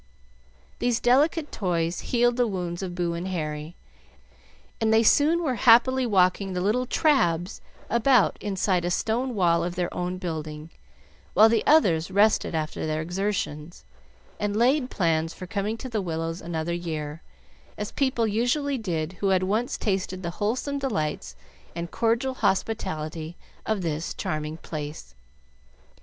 These 0.79 0.99
delicate 0.99 1.51
toys 1.51 1.99
healed 1.99 2.35
the 2.35 2.47
wounds 2.47 2.81
of 2.81 2.95
Boo 2.95 3.13
and 3.13 3.27
Harry, 3.27 3.75
and 4.81 4.91
they 4.91 5.01
were 5.01 5.03
soon 5.03 5.55
happily 5.57 6.07
walking 6.07 6.53
the 6.53 6.59
little 6.61 6.87
"trabs" 6.87 7.61
about 7.87 8.35
inside 8.41 8.83
a 8.83 8.89
stone 8.89 9.35
wall 9.35 9.63
of 9.63 9.75
their 9.75 9.93
own 9.93 10.17
building, 10.17 10.71
while 11.35 11.49
the 11.49 11.63
others 11.67 12.09
rested 12.09 12.55
after 12.55 12.87
their 12.87 12.99
exertions, 12.99 13.85
and 14.39 14.55
laid 14.57 14.89
plans 14.89 15.35
for 15.35 15.45
coming 15.45 15.77
to 15.77 15.87
the 15.87 16.01
Willows 16.01 16.41
another 16.41 16.73
year, 16.73 17.21
as 17.77 17.91
people 17.91 18.25
usually 18.25 18.79
did 18.79 19.13
who 19.19 19.27
had 19.27 19.43
once 19.43 19.77
tasted 19.77 20.23
the 20.23 20.31
wholesome 20.41 20.79
delights 20.79 21.35
and 21.75 21.91
cordial 21.91 22.33
hospitality 22.33 23.37
of 23.67 23.83
this 23.83 24.15
charming 24.15 24.57
place. 24.57 25.13